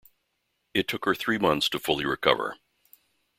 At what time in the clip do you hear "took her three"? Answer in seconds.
0.87-1.37